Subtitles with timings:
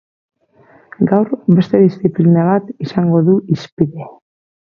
[1.11, 1.27] Gaur
[1.59, 4.09] beste disciplina bat izango du hizpide.